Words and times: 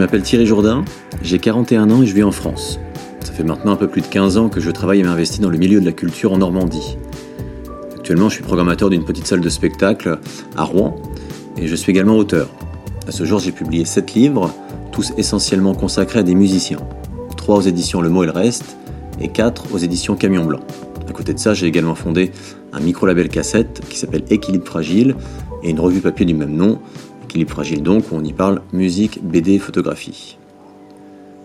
m'appelle 0.00 0.22
Thierry 0.22 0.46
Jourdain, 0.46 0.82
j'ai 1.22 1.38
41 1.38 1.90
ans 1.90 2.02
et 2.02 2.06
je 2.06 2.14
vis 2.14 2.22
en 2.22 2.32
France. 2.32 2.80
Ça 3.22 3.32
fait 3.32 3.44
maintenant 3.44 3.72
un 3.72 3.76
peu 3.76 3.86
plus 3.86 4.00
de 4.00 4.06
15 4.06 4.38
ans 4.38 4.48
que 4.48 4.58
je 4.58 4.70
travaille 4.70 5.00
et 5.00 5.02
m'investis 5.02 5.40
dans 5.40 5.50
le 5.50 5.58
milieu 5.58 5.78
de 5.78 5.84
la 5.84 5.92
culture 5.92 6.32
en 6.32 6.38
Normandie. 6.38 6.96
Actuellement, 7.94 8.30
je 8.30 8.36
suis 8.36 8.42
programmateur 8.42 8.88
d'une 8.88 9.04
petite 9.04 9.26
salle 9.26 9.42
de 9.42 9.48
spectacle 9.50 10.18
à 10.56 10.64
Rouen 10.64 10.96
et 11.58 11.66
je 11.66 11.74
suis 11.74 11.92
également 11.92 12.16
auteur. 12.16 12.48
À 13.06 13.12
ce 13.12 13.24
jour, 13.24 13.40
j'ai 13.40 13.52
publié 13.52 13.84
7 13.84 14.14
livres, 14.14 14.54
tous 14.90 15.12
essentiellement 15.18 15.74
consacrés 15.74 16.20
à 16.20 16.22
des 16.22 16.34
musiciens. 16.34 16.80
3 17.36 17.58
aux 17.58 17.60
éditions 17.60 18.00
Le 18.00 18.08
Mot 18.08 18.22
et 18.22 18.26
le 18.26 18.32
Reste 18.32 18.78
et 19.20 19.28
4 19.28 19.74
aux 19.74 19.78
éditions 19.78 20.16
Camion 20.16 20.46
Blanc. 20.46 20.60
À 21.06 21.12
côté 21.12 21.34
de 21.34 21.38
ça, 21.38 21.52
j'ai 21.52 21.66
également 21.66 21.94
fondé 21.94 22.32
un 22.72 22.80
micro-label 22.80 23.28
cassette 23.28 23.82
qui 23.90 23.98
s'appelle 23.98 24.22
Équilibre 24.30 24.64
Fragile 24.64 25.14
et 25.62 25.68
une 25.68 25.80
revue 25.80 26.00
papier 26.00 26.24
du 26.24 26.32
même 26.32 26.56
nom, 26.56 26.78
Fragile 27.48 27.82
donc, 27.82 28.06
on 28.10 28.24
y 28.24 28.32
parle 28.32 28.60
musique, 28.72 29.20
BD 29.22 29.60
photographie. 29.60 30.36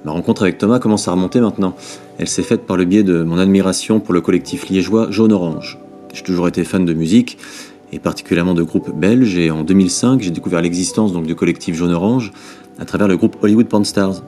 Ma 0.03 0.11
rencontre 0.11 0.41
avec 0.41 0.58
Thomas 0.58 0.80
commence 0.80 1.08
à 1.08 1.11
remonter 1.11 1.39
maintenant. 1.39 1.75
Elle 2.17 2.27
s'est 2.27 2.41
faite 2.41 2.66
par 2.66 2.75
le 2.75 2.85
biais 2.85 3.03
de 3.03 3.21
mon 3.21 3.38
admiration 3.38 3.99
pour 3.99 4.13
le 4.13 4.21
collectif 4.21 4.67
liégeois 4.67 5.11
Jaune 5.11 5.31
Orange. 5.31 5.77
J'ai 6.11 6.23
toujours 6.23 6.48
été 6.48 6.63
fan 6.63 6.85
de 6.85 6.94
musique, 6.94 7.38
et 7.91 7.99
particulièrement 7.99 8.55
de 8.55 8.63
groupes 8.63 8.95
belges, 8.95 9.38
et 9.38 9.52
en 9.52 9.63
2005, 9.63 10.23
j'ai 10.23 10.31
découvert 10.31 10.61
l'existence 10.61 11.14
donc 11.14 11.27
du 11.27 11.36
collectif 11.36 11.75
Jaune 11.75 11.94
Orange 11.94 12.31
à 12.80 12.86
travers 12.86 13.08
le 13.08 13.16
groupe 13.16 13.38
Hollywood 13.44 13.67
Porn 13.67 13.86
Stars. 13.86 14.23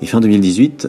Et 0.00 0.06
fin 0.06 0.20
2018, 0.20 0.88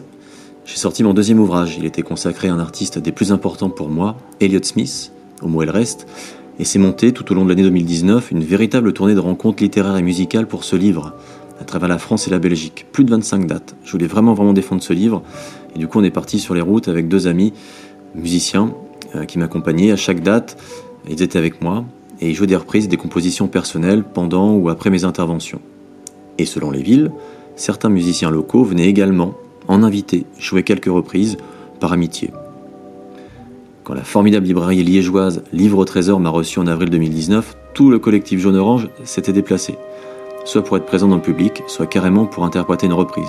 j'ai 0.64 0.76
sorti 0.76 1.02
mon 1.02 1.12
deuxième 1.12 1.40
ouvrage. 1.40 1.76
Il 1.78 1.84
était 1.84 2.02
consacré 2.02 2.48
à 2.48 2.54
un 2.54 2.58
artiste 2.58 2.98
des 2.98 3.12
plus 3.12 3.32
importants 3.32 3.70
pour 3.70 3.90
moi, 3.90 4.16
Elliott 4.40 4.64
Smith, 4.64 5.12
au 5.42 5.48
mot 5.48 5.62
et 5.62 5.66
le 5.66 5.72
reste, 5.72 6.06
et 6.58 6.64
s'est 6.64 6.78
monté 6.78 7.12
tout 7.12 7.30
au 7.30 7.34
long 7.34 7.44
de 7.44 7.50
l'année 7.50 7.62
2019 7.62 8.30
une 8.30 8.44
véritable 8.44 8.92
tournée 8.92 9.14
de 9.14 9.20
rencontres 9.20 9.62
littéraires 9.62 9.96
et 9.96 10.02
musicales 10.02 10.46
pour 10.46 10.64
ce 10.64 10.76
livre, 10.76 11.14
à 11.60 11.64
travers 11.64 11.88
la 11.88 11.98
France 11.98 12.26
et 12.26 12.30
la 12.30 12.38
Belgique. 12.38 12.86
Plus 12.92 13.04
de 13.04 13.10
25 13.10 13.46
dates. 13.46 13.76
Je 13.84 13.92
voulais 13.92 14.06
vraiment 14.06 14.34
vraiment 14.34 14.52
défendre 14.52 14.82
ce 14.82 14.92
livre, 14.92 15.22
et 15.74 15.78
du 15.78 15.88
coup 15.88 15.98
on 15.98 16.04
est 16.04 16.10
parti 16.10 16.38
sur 16.38 16.54
les 16.54 16.60
routes 16.60 16.88
avec 16.88 17.08
deux 17.08 17.26
amis 17.26 17.52
musiciens 18.14 18.72
euh, 19.14 19.24
qui 19.24 19.38
m'accompagnaient 19.38 19.92
à 19.92 19.96
chaque 19.96 20.22
date. 20.22 20.56
Ils 21.08 21.22
étaient 21.22 21.38
avec 21.38 21.62
moi, 21.62 21.84
et 22.20 22.30
ils 22.30 22.34
jouaient 22.34 22.46
des 22.46 22.56
reprises, 22.56 22.88
des 22.88 22.96
compositions 22.96 23.48
personnelles 23.48 24.02
pendant 24.02 24.54
ou 24.54 24.68
après 24.68 24.90
mes 24.90 25.04
interventions. 25.04 25.60
Et 26.38 26.46
selon 26.46 26.70
les 26.70 26.82
villes, 26.82 27.12
certains 27.56 27.88
musiciens 27.88 28.30
locaux 28.30 28.64
venaient 28.64 28.88
également, 28.88 29.34
en 29.68 29.82
invité, 29.82 30.26
jouer 30.38 30.62
quelques 30.62 30.86
reprises, 30.86 31.36
par 31.80 31.92
amitié. 31.92 32.30
Quand 33.86 33.94
la 33.94 34.02
formidable 34.02 34.44
librairie 34.44 34.82
liégeoise 34.82 35.44
Livre 35.52 35.78
au 35.78 35.84
Trésor 35.84 36.18
m'a 36.18 36.28
reçu 36.28 36.58
en 36.58 36.66
avril 36.66 36.90
2019, 36.90 37.56
tout 37.72 37.88
le 37.88 38.00
collectif 38.00 38.40
Jaune 38.40 38.56
Orange 38.56 38.88
s'était 39.04 39.32
déplacé, 39.32 39.78
soit 40.44 40.64
pour 40.64 40.76
être 40.76 40.86
présent 40.86 41.06
dans 41.06 41.14
le 41.14 41.22
public, 41.22 41.62
soit 41.68 41.86
carrément 41.86 42.26
pour 42.26 42.44
interpréter 42.44 42.86
une 42.86 42.94
reprise. 42.94 43.28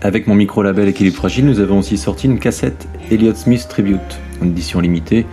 Avec 0.00 0.28
mon 0.28 0.36
micro-label 0.36 0.86
Équilibre 0.86 1.16
Fragile, 1.16 1.46
nous 1.46 1.58
avons 1.58 1.80
aussi 1.80 1.98
sorti 1.98 2.28
une 2.28 2.38
cassette 2.38 2.86
Elliott 3.10 3.36
Smith 3.36 3.66
Tribute, 3.68 4.20
une 4.40 4.50
édition 4.50 4.78
limitée, 4.78 5.26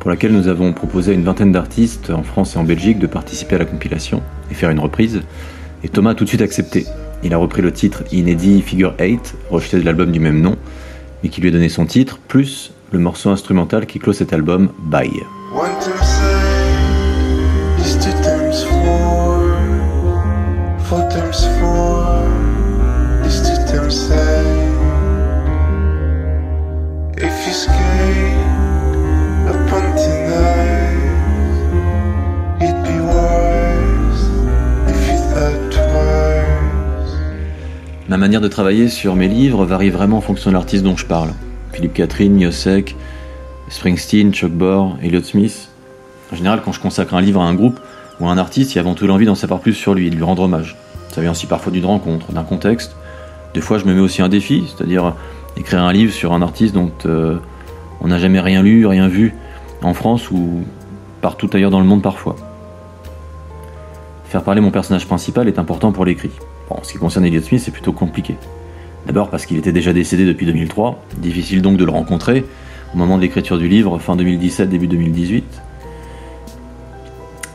pour 0.00 0.10
laquelle 0.10 0.32
nous 0.32 0.48
avons 0.48 0.72
proposé 0.72 1.12
à 1.12 1.14
une 1.14 1.24
vingtaine 1.24 1.52
d'artistes 1.52 2.10
en 2.10 2.22
France 2.22 2.54
et 2.54 2.58
en 2.58 2.64
Belgique 2.64 2.98
de 2.98 3.06
participer 3.06 3.56
à 3.56 3.58
la 3.58 3.64
compilation 3.64 4.22
et 4.50 4.54
faire 4.54 4.70
une 4.70 4.78
reprise. 4.78 5.22
Et 5.84 5.88
Thomas 5.88 6.10
a 6.10 6.14
tout 6.14 6.24
de 6.24 6.28
suite 6.28 6.42
accepté. 6.42 6.86
Il 7.22 7.34
a 7.34 7.38
repris 7.38 7.62
le 7.62 7.72
titre 7.72 8.04
inédit 8.12 8.62
Figure 8.62 8.94
8, 9.00 9.34
rejeté 9.50 9.78
de 9.78 9.84
l'album 9.84 10.12
du 10.12 10.20
même 10.20 10.40
nom, 10.40 10.56
mais 11.22 11.28
qui 11.28 11.40
lui 11.40 11.48
a 11.48 11.52
donné 11.52 11.68
son 11.68 11.86
titre, 11.86 12.18
plus 12.28 12.72
le 12.92 12.98
morceau 12.98 13.30
instrumental 13.30 13.86
qui 13.86 13.98
clôt 13.98 14.12
cet 14.12 14.32
album, 14.32 14.70
Bye. 14.78 15.10
Ma 38.08 38.16
manière 38.16 38.40
de 38.40 38.48
travailler 38.48 38.88
sur 38.88 39.14
mes 39.16 39.28
livres 39.28 39.66
varie 39.66 39.90
vraiment 39.90 40.16
en 40.16 40.20
fonction 40.22 40.50
de 40.50 40.54
l'artiste 40.54 40.82
dont 40.82 40.96
je 40.96 41.04
parle. 41.04 41.34
Philippe 41.74 41.92
Catherine, 41.92 42.34
Miosek, 42.34 42.96
Springsteen, 43.68 44.32
Chuck 44.32 44.50
Bor, 44.50 44.96
Elliott 45.02 45.26
Smith. 45.26 45.68
En 46.32 46.36
général, 46.36 46.62
quand 46.64 46.72
je 46.72 46.80
consacre 46.80 47.12
un 47.12 47.20
livre 47.20 47.42
à 47.42 47.44
un 47.44 47.52
groupe 47.52 47.78
ou 48.18 48.26
à 48.26 48.30
un 48.30 48.38
artiste, 48.38 48.72
il 48.72 48.76
y 48.76 48.78
a 48.78 48.80
avant 48.80 48.94
tout 48.94 49.06
l'envie 49.06 49.26
d'en 49.26 49.34
savoir 49.34 49.60
plus 49.60 49.74
sur 49.74 49.92
lui 49.92 50.06
et 50.06 50.10
de 50.10 50.16
lui 50.16 50.22
rendre 50.22 50.44
hommage. 50.44 50.78
Ça 51.10 51.20
vient 51.20 51.32
aussi 51.32 51.46
parfois 51.46 51.70
d'une 51.70 51.84
rencontre, 51.84 52.32
d'un 52.32 52.44
contexte. 52.44 52.96
Des 53.52 53.60
fois, 53.60 53.76
je 53.76 53.84
me 53.84 53.92
mets 53.92 54.00
aussi 54.00 54.22
un 54.22 54.30
défi, 54.30 54.64
c'est-à-dire 54.74 55.14
écrire 55.58 55.82
un 55.82 55.92
livre 55.92 56.12
sur 56.12 56.32
un 56.32 56.40
artiste 56.40 56.74
dont 56.74 56.92
euh, 57.04 57.36
on 58.00 58.08
n'a 58.08 58.18
jamais 58.18 58.40
rien 58.40 58.62
lu, 58.62 58.86
rien 58.86 59.08
vu 59.08 59.34
en 59.82 59.92
France 59.92 60.30
ou 60.30 60.64
partout 61.20 61.50
ailleurs 61.52 61.70
dans 61.70 61.80
le 61.80 61.86
monde 61.86 62.00
parfois. 62.00 62.36
Faire 64.24 64.42
parler 64.42 64.62
mon 64.62 64.70
personnage 64.70 65.06
principal 65.06 65.46
est 65.46 65.58
important 65.58 65.92
pour 65.92 66.06
l'écrit. 66.06 66.30
En 66.70 66.82
ce 66.82 66.92
qui 66.92 66.98
concerne 66.98 67.24
Elliot 67.24 67.42
Smith, 67.42 67.60
c'est 67.64 67.70
plutôt 67.70 67.92
compliqué. 67.92 68.36
D'abord 69.06 69.30
parce 69.30 69.46
qu'il 69.46 69.56
était 69.56 69.72
déjà 69.72 69.92
décédé 69.92 70.24
depuis 70.24 70.46
2003, 70.46 71.02
difficile 71.18 71.62
donc 71.62 71.76
de 71.76 71.84
le 71.84 71.90
rencontrer 71.90 72.44
au 72.94 72.98
moment 72.98 73.16
de 73.16 73.22
l'écriture 73.22 73.58
du 73.58 73.68
livre, 73.68 73.98
fin 73.98 74.16
2017, 74.16 74.68
début 74.68 74.86
2018. 74.86 75.44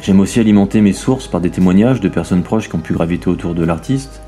J'aime 0.02 0.20
aussi 0.20 0.40
alimenter 0.40 0.82
mes 0.82 0.94
sources 0.94 1.28
par 1.28 1.42
des 1.42 1.50
témoignages 1.50 2.02
de 2.02 2.10
personnes 2.10 2.44
proches 2.44 2.70
qui 2.70 2.76
ont 2.76 2.80
pu 2.80 2.94
graviter 2.94 3.30
autour 3.30 3.54
de 3.54 3.64
l'artiste. 3.64 4.22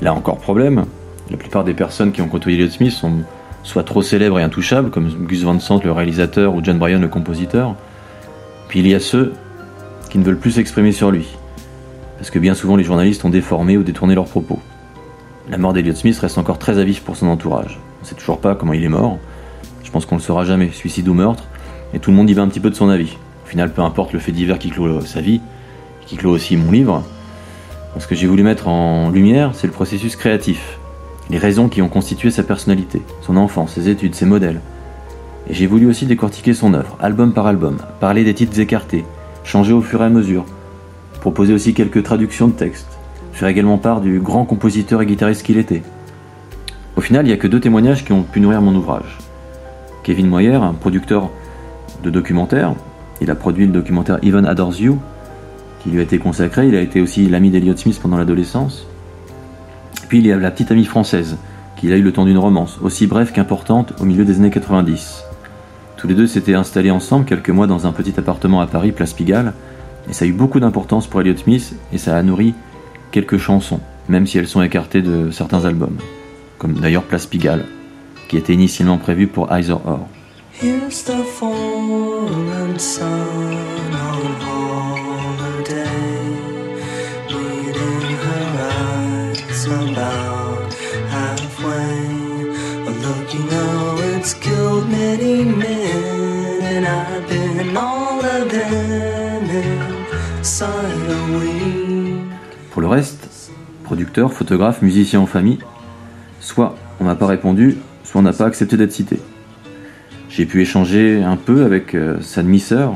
Là 0.00 0.14
encore 0.14 0.38
problème, 0.38 0.84
la 1.30 1.36
plupart 1.36 1.64
des 1.64 1.74
personnes 1.74 2.12
qui 2.12 2.22
ont 2.22 2.28
côtoyé 2.28 2.58
Elliot 2.58 2.70
Smith 2.70 2.92
sont 2.92 3.18
soit 3.62 3.84
trop 3.84 4.02
célèbres 4.02 4.40
et 4.40 4.42
intouchables, 4.42 4.90
comme 4.90 5.08
Gus 5.26 5.44
Van 5.44 5.58
Sant, 5.60 5.82
le 5.84 5.92
réalisateur, 5.92 6.54
ou 6.54 6.64
John 6.64 6.78
Bryan, 6.78 7.00
le 7.00 7.08
compositeur. 7.08 7.76
Puis 8.68 8.80
il 8.80 8.88
y 8.88 8.94
a 8.94 9.00
ceux 9.00 9.32
qui 10.10 10.18
ne 10.18 10.24
veulent 10.24 10.38
plus 10.38 10.52
s'exprimer 10.52 10.92
sur 10.92 11.10
lui, 11.10 11.28
parce 12.22 12.30
que 12.30 12.38
bien 12.38 12.54
souvent 12.54 12.76
les 12.76 12.84
journalistes 12.84 13.24
ont 13.24 13.30
déformé 13.30 13.76
ou 13.76 13.82
détourné 13.82 14.14
leurs 14.14 14.28
propos. 14.28 14.60
La 15.50 15.58
mort 15.58 15.72
d'Eliot 15.72 15.92
Smith 15.92 16.16
reste 16.20 16.38
encore 16.38 16.56
très 16.56 16.78
à 16.78 16.84
pour 17.04 17.16
son 17.16 17.26
entourage. 17.26 17.80
On 17.98 18.04
ne 18.04 18.06
sait 18.06 18.14
toujours 18.14 18.38
pas 18.38 18.54
comment 18.54 18.74
il 18.74 18.84
est 18.84 18.88
mort. 18.88 19.18
Je 19.82 19.90
pense 19.90 20.06
qu'on 20.06 20.14
ne 20.14 20.20
le 20.20 20.24
saura 20.24 20.44
jamais, 20.44 20.70
suicide 20.70 21.08
ou 21.08 21.14
meurtre, 21.14 21.48
et 21.92 21.98
tout 21.98 22.12
le 22.12 22.16
monde 22.16 22.30
y 22.30 22.34
va 22.34 22.42
un 22.42 22.46
petit 22.46 22.60
peu 22.60 22.70
de 22.70 22.76
son 22.76 22.88
avis. 22.90 23.16
Au 23.44 23.48
final, 23.48 23.72
peu 23.72 23.82
importe 23.82 24.12
le 24.12 24.20
fait 24.20 24.30
divers 24.30 24.60
qui 24.60 24.70
clôt 24.70 25.00
sa 25.00 25.20
vie, 25.20 25.40
qui 26.06 26.14
clôt 26.14 26.30
aussi 26.30 26.56
mon 26.56 26.70
livre, 26.70 27.02
ce 27.98 28.06
que 28.06 28.14
j'ai 28.14 28.28
voulu 28.28 28.44
mettre 28.44 28.68
en 28.68 29.10
lumière, 29.10 29.50
c'est 29.54 29.66
le 29.66 29.72
processus 29.72 30.14
créatif, 30.14 30.78
les 31.28 31.38
raisons 31.38 31.68
qui 31.68 31.82
ont 31.82 31.88
constitué 31.88 32.30
sa 32.30 32.44
personnalité, 32.44 33.02
son 33.22 33.36
enfance, 33.36 33.72
ses 33.72 33.88
études, 33.88 34.14
ses 34.14 34.26
modèles. 34.26 34.60
Et 35.50 35.54
j'ai 35.54 35.66
voulu 35.66 35.88
aussi 35.88 36.06
décortiquer 36.06 36.54
son 36.54 36.72
œuvre, 36.72 36.96
album 37.00 37.32
par 37.32 37.48
album, 37.48 37.78
parler 37.98 38.22
des 38.22 38.34
titres 38.34 38.60
écartés, 38.60 39.04
changer 39.42 39.72
au 39.72 39.82
fur 39.82 40.02
et 40.02 40.06
à 40.06 40.08
mesure, 40.08 40.44
proposer 41.22 41.54
aussi 41.54 41.72
quelques 41.72 42.02
traductions 42.02 42.48
de 42.48 42.52
textes, 42.52 42.98
faire 43.32 43.46
également 43.46 43.78
part 43.78 44.00
du 44.00 44.18
grand 44.18 44.44
compositeur 44.44 45.02
et 45.02 45.06
guitariste 45.06 45.44
qu'il 45.44 45.56
était. 45.56 45.84
Au 46.96 47.00
final, 47.00 47.24
il 47.24 47.28
n'y 47.28 47.32
a 47.32 47.36
que 47.36 47.46
deux 47.46 47.60
témoignages 47.60 48.04
qui 48.04 48.12
ont 48.12 48.24
pu 48.24 48.40
nourrir 48.40 48.60
mon 48.60 48.74
ouvrage. 48.74 49.18
Kevin 50.02 50.26
Moyer, 50.26 50.56
un 50.56 50.72
producteur 50.72 51.30
de 52.02 52.10
documentaires, 52.10 52.74
il 53.20 53.30
a 53.30 53.36
produit 53.36 53.66
le 53.66 53.72
documentaire 53.72 54.18
Even 54.24 54.46
Adores 54.46 54.80
You, 54.80 54.98
qui 55.78 55.90
lui 55.90 56.00
a 56.00 56.02
été 56.02 56.18
consacré, 56.18 56.66
il 56.66 56.74
a 56.74 56.80
été 56.80 57.00
aussi 57.00 57.28
l'ami 57.28 57.50
d'Eliot 57.50 57.76
Smith 57.76 58.00
pendant 58.02 58.16
l'adolescence. 58.18 58.88
Puis 60.08 60.18
il 60.18 60.26
y 60.26 60.32
a 60.32 60.36
la 60.36 60.50
petite 60.50 60.72
amie 60.72 60.84
française, 60.84 61.38
qu'il 61.76 61.92
a 61.92 61.96
eu 61.96 62.02
le 62.02 62.10
temps 62.10 62.24
d'une 62.24 62.36
romance, 62.36 62.80
aussi 62.82 63.06
brève 63.06 63.30
qu'importante 63.30 63.94
au 64.00 64.04
milieu 64.04 64.24
des 64.24 64.38
années 64.38 64.50
90. 64.50 65.22
Tous 65.96 66.08
les 66.08 66.16
deux 66.16 66.26
s'étaient 66.26 66.54
installés 66.54 66.90
ensemble 66.90 67.26
quelques 67.26 67.50
mois 67.50 67.68
dans 67.68 67.86
un 67.86 67.92
petit 67.92 68.14
appartement 68.18 68.60
à 68.60 68.66
Paris, 68.66 68.90
place 68.90 69.12
Pigalle, 69.12 69.52
et 70.08 70.12
ça 70.12 70.24
a 70.24 70.28
eu 70.28 70.32
beaucoup 70.32 70.60
d'importance 70.60 71.06
pour 71.06 71.20
Elliott 71.20 71.38
Smith 71.38 71.74
et 71.92 71.98
ça 71.98 72.16
a 72.16 72.22
nourri 72.22 72.54
quelques 73.10 73.38
chansons, 73.38 73.80
même 74.08 74.26
si 74.26 74.38
elles 74.38 74.48
sont 74.48 74.62
écartées 74.62 75.02
de 75.02 75.30
certains 75.30 75.64
albums, 75.64 75.96
comme 76.58 76.74
d'ailleurs 76.74 77.04
Place 77.04 77.26
Pigalle, 77.26 77.66
qui 78.28 78.36
était 78.36 78.54
initialement 78.54 78.98
prévu 78.98 79.26
pour 79.26 79.52
Either 79.52 79.76
Or. 79.84 80.08
Pour 102.70 102.82
le 102.82 102.88
reste, 102.88 103.50
producteur, 103.84 104.32
photographe, 104.32 104.82
musicien 104.82 105.20
en 105.20 105.26
famille, 105.26 105.58
soit 106.40 106.76
on 107.00 107.04
m'a 107.04 107.14
pas 107.14 107.26
répondu, 107.26 107.76
soit 108.04 108.20
on 108.20 108.24
n'a 108.24 108.32
pas 108.32 108.46
accepté 108.46 108.76
d'être 108.76 108.92
cité. 108.92 109.18
J'ai 110.28 110.46
pu 110.46 110.62
échanger 110.62 111.22
un 111.22 111.36
peu 111.36 111.64
avec 111.64 111.94
euh, 111.94 112.20
sa 112.20 112.42
demi-sœur, 112.42 112.94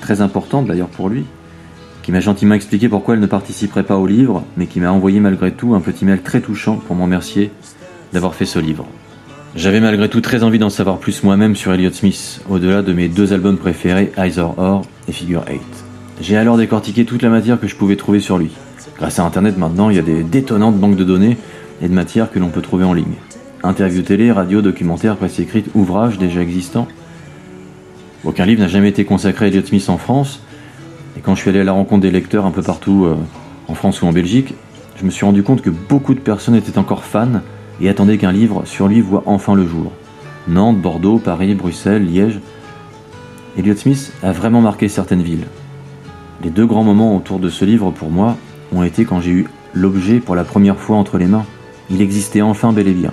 très 0.00 0.20
importante 0.20 0.66
d'ailleurs 0.66 0.88
pour 0.88 1.08
lui, 1.08 1.26
qui 2.02 2.12
m'a 2.12 2.20
gentiment 2.20 2.54
expliqué 2.54 2.88
pourquoi 2.88 3.14
elle 3.14 3.20
ne 3.20 3.26
participerait 3.26 3.82
pas 3.82 3.96
au 3.96 4.06
livre, 4.06 4.44
mais 4.56 4.66
qui 4.66 4.78
m'a 4.78 4.92
envoyé 4.92 5.18
malgré 5.18 5.50
tout 5.52 5.74
un 5.74 5.80
petit 5.80 6.04
mail 6.04 6.22
très 6.22 6.40
touchant 6.40 6.76
pour 6.76 6.94
m'en 6.94 7.04
remercier 7.04 7.50
d'avoir 8.12 8.36
fait 8.36 8.46
ce 8.46 8.60
livre. 8.60 8.86
J'avais 9.56 9.80
malgré 9.80 10.08
tout 10.08 10.20
très 10.20 10.42
envie 10.44 10.58
d'en 10.58 10.70
savoir 10.70 10.98
plus 10.98 11.24
moi-même 11.24 11.56
sur 11.56 11.72
Elliott 11.72 11.94
Smith, 11.94 12.42
au-delà 12.48 12.82
de 12.82 12.92
mes 12.92 13.08
deux 13.08 13.32
albums 13.32 13.56
préférés, 13.56 14.12
Eyes 14.16 14.38
or 14.38 14.54
Or 14.58 14.82
et 15.08 15.12
Figure 15.12 15.44
8. 15.48 15.85
J'ai 16.20 16.36
alors 16.36 16.56
décortiqué 16.56 17.04
toute 17.04 17.22
la 17.22 17.28
matière 17.28 17.60
que 17.60 17.68
je 17.68 17.76
pouvais 17.76 17.96
trouver 17.96 18.20
sur 18.20 18.38
lui. 18.38 18.50
Grâce 18.96 19.18
à 19.18 19.24
Internet 19.24 19.58
maintenant, 19.58 19.90
il 19.90 19.96
y 19.96 19.98
a 19.98 20.02
des 20.02 20.22
détonnantes 20.22 20.78
banques 20.78 20.96
de 20.96 21.04
données 21.04 21.36
et 21.82 21.88
de 21.88 21.94
matières 21.94 22.30
que 22.30 22.38
l'on 22.38 22.48
peut 22.48 22.62
trouver 22.62 22.84
en 22.84 22.94
ligne. 22.94 23.14
Interviews 23.62 24.02
télé, 24.02 24.32
radio, 24.32 24.62
documentaires, 24.62 25.16
presse 25.16 25.38
écrite, 25.38 25.66
ouvrages 25.74 26.18
déjà 26.18 26.40
existants. 26.40 26.88
Aucun 28.24 28.46
livre 28.46 28.62
n'a 28.62 28.68
jamais 28.68 28.88
été 28.88 29.04
consacré 29.04 29.44
à 29.44 29.48
Elliott 29.48 29.66
Smith 29.66 29.88
en 29.88 29.98
France, 29.98 30.40
et 31.16 31.20
quand 31.20 31.34
je 31.34 31.42
suis 31.42 31.50
allé 31.50 31.60
à 31.60 31.64
la 31.64 31.72
rencontre 31.72 32.02
des 32.02 32.10
lecteurs 32.10 32.46
un 32.46 32.50
peu 32.50 32.62
partout 32.62 33.04
euh, 33.04 33.16
en 33.68 33.74
France 33.74 34.00
ou 34.00 34.06
en 34.06 34.12
Belgique, 34.12 34.54
je 34.98 35.04
me 35.04 35.10
suis 35.10 35.26
rendu 35.26 35.42
compte 35.42 35.60
que 35.60 35.70
beaucoup 35.70 36.14
de 36.14 36.20
personnes 36.20 36.54
étaient 36.54 36.78
encore 36.78 37.04
fans 37.04 37.42
et 37.80 37.90
attendaient 37.90 38.18
qu'un 38.18 38.32
livre 38.32 38.62
sur 38.64 38.88
lui 38.88 39.02
voit 39.02 39.22
enfin 39.26 39.54
le 39.54 39.66
jour. 39.66 39.92
Nantes, 40.48 40.78
Bordeaux, 40.78 41.18
Paris, 41.18 41.54
Bruxelles, 41.54 42.06
Liège. 42.06 42.40
Elliott 43.58 43.78
Smith 43.78 44.12
a 44.22 44.32
vraiment 44.32 44.62
marqué 44.62 44.88
certaines 44.88 45.22
villes. 45.22 45.46
Les 46.42 46.50
deux 46.50 46.66
grands 46.66 46.84
moments 46.84 47.16
autour 47.16 47.38
de 47.38 47.48
ce 47.48 47.64
livre 47.64 47.90
pour 47.90 48.10
moi 48.10 48.36
ont 48.72 48.82
été 48.82 49.04
quand 49.04 49.20
j'ai 49.20 49.30
eu 49.30 49.46
l'objet 49.74 50.20
pour 50.20 50.34
la 50.34 50.44
première 50.44 50.78
fois 50.78 50.96
entre 50.96 51.18
les 51.18 51.26
mains. 51.26 51.46
Il 51.90 52.02
existait 52.02 52.42
enfin 52.42 52.72
bel 52.72 52.88
et 52.88 52.94
bien. 52.94 53.12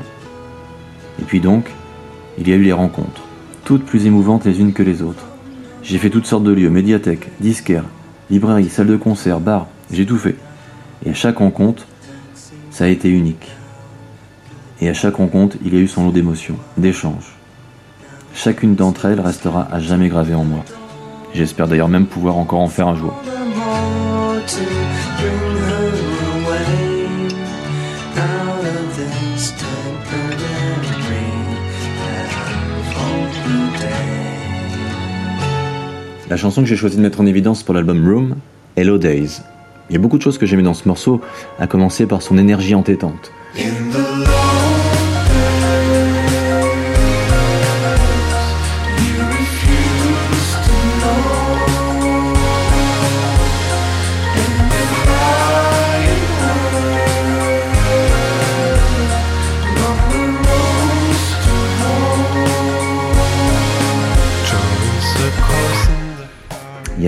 Et 1.21 1.23
puis 1.23 1.39
donc, 1.39 1.71
il 2.37 2.47
y 2.47 2.53
a 2.53 2.55
eu 2.55 2.63
les 2.63 2.73
rencontres, 2.73 3.21
toutes 3.63 3.85
plus 3.85 4.05
émouvantes 4.05 4.45
les 4.45 4.59
unes 4.59 4.73
que 4.73 4.83
les 4.83 5.01
autres. 5.01 5.25
J'ai 5.83 5.97
fait 5.97 6.09
toutes 6.09 6.25
sortes 6.25 6.43
de 6.43 6.51
lieux, 6.51 6.69
médiathèques, 6.69 7.29
disquaires, 7.39 7.85
librairies, 8.29 8.69
salles 8.69 8.87
de 8.87 8.95
concert, 8.95 9.39
bars, 9.39 9.67
j'ai 9.91 10.05
tout 10.05 10.17
fait. 10.17 10.35
Et 11.05 11.11
à 11.11 11.13
chaque 11.13 11.37
rencontre, 11.37 11.85
ça 12.71 12.85
a 12.85 12.87
été 12.87 13.09
unique. 13.09 13.51
Et 14.81 14.89
à 14.89 14.93
chaque 14.93 15.15
rencontre, 15.15 15.57
il 15.63 15.73
y 15.73 15.77
a 15.77 15.79
eu 15.79 15.87
son 15.87 16.05
lot 16.05 16.11
d'émotions, 16.11 16.57
d'échanges. 16.77 17.35
Chacune 18.33 18.75
d'entre 18.75 19.05
elles 19.05 19.21
restera 19.21 19.67
à 19.71 19.79
jamais 19.79 20.09
gravée 20.09 20.33
en 20.33 20.43
moi. 20.43 20.63
J'espère 21.33 21.67
d'ailleurs 21.67 21.89
même 21.89 22.05
pouvoir 22.05 22.37
encore 22.37 22.59
en 22.59 22.67
faire 22.67 22.87
un 22.87 22.95
jour. 22.95 23.13
La 36.29 36.37
chanson 36.37 36.61
que 36.61 36.67
j'ai 36.67 36.75
choisi 36.75 36.97
de 36.97 37.01
mettre 37.01 37.21
en 37.21 37.25
évidence 37.25 37.63
pour 37.63 37.75
l'album 37.75 38.07
Room, 38.07 38.35
Hello 38.75 38.97
Days. 38.97 39.41
Il 39.89 39.93
y 39.93 39.95
a 39.95 39.99
beaucoup 39.99 40.17
de 40.17 40.23
choses 40.23 40.37
que 40.37 40.45
j'aimais 40.45 40.63
dans 40.63 40.73
ce 40.73 40.87
morceau, 40.87 41.21
à 41.59 41.67
commencer 41.67 42.05
par 42.05 42.21
son 42.21 42.37
énergie 42.37 42.73
entêtante. 42.73 43.31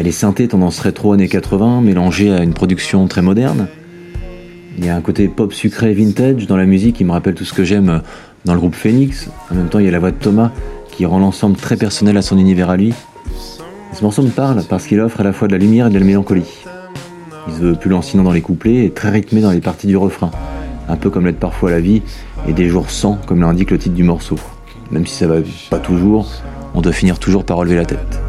Les 0.05 0.11
synthés 0.11 0.47
tendance 0.47 0.79
rétro 0.81 1.13
années 1.13 1.27
80 1.27 1.81
mélangés 1.81 2.31
à 2.31 2.43
une 2.43 2.53
production 2.53 3.07
très 3.07 3.23
moderne. 3.23 3.67
Il 4.77 4.85
y 4.85 4.89
a 4.89 4.95
un 4.95 5.01
côté 5.01 5.27
pop 5.27 5.51
sucré 5.51 5.95
vintage 5.95 6.45
dans 6.45 6.57
la 6.57 6.67
musique 6.67 6.97
qui 6.97 7.03
me 7.03 7.11
rappelle 7.11 7.33
tout 7.33 7.43
ce 7.43 7.55
que 7.55 7.63
j'aime 7.63 8.03
dans 8.45 8.53
le 8.53 8.59
groupe 8.59 8.75
Phoenix. 8.75 9.31
En 9.49 9.55
même 9.55 9.67
temps, 9.67 9.79
il 9.79 9.85
y 9.85 9.87
a 9.87 9.91
la 9.91 9.97
voix 9.97 10.11
de 10.11 10.17
Thomas 10.17 10.51
qui 10.91 11.07
rend 11.07 11.17
l'ensemble 11.17 11.57
très 11.57 11.75
personnel 11.75 12.15
à 12.17 12.21
son 12.21 12.37
univers 12.37 12.69
à 12.69 12.77
lui. 12.77 12.93
ce 13.93 14.03
morceau 14.03 14.21
me 14.21 14.29
parle 14.29 14.61
parce 14.69 14.85
qu'il 14.85 14.99
offre 14.99 15.21
à 15.21 15.23
la 15.23 15.33
fois 15.33 15.47
de 15.47 15.53
la 15.53 15.57
lumière 15.57 15.87
et 15.87 15.89
de 15.89 15.97
la 15.97 16.05
mélancolie. 16.05 16.53
Il 17.47 17.55
se 17.55 17.59
veut 17.59 17.73
plus 17.73 17.89
lancinant 17.89 18.21
dans 18.21 18.31
les 18.31 18.41
couplets 18.41 18.85
et 18.85 18.91
très 18.91 19.09
rythmé 19.09 19.41
dans 19.41 19.51
les 19.51 19.59
parties 19.59 19.87
du 19.87 19.97
refrain. 19.97 20.29
Un 20.87 20.97
peu 20.97 21.09
comme 21.09 21.25
l'aide 21.25 21.37
parfois 21.37 21.71
la 21.71 21.79
vie 21.79 22.03
et 22.47 22.53
des 22.53 22.69
jours 22.69 22.91
sans, 22.91 23.15
comme 23.25 23.41
l'indique 23.41 23.71
le 23.71 23.79
titre 23.79 23.95
du 23.95 24.03
morceau. 24.03 24.37
Même 24.91 25.07
si 25.07 25.15
ça 25.15 25.25
va 25.25 25.37
pas 25.71 25.79
toujours, 25.79 26.29
on 26.75 26.81
doit 26.81 26.93
finir 26.93 27.17
toujours 27.17 27.43
par 27.43 27.57
relever 27.57 27.77
la 27.77 27.85
tête. 27.85 28.24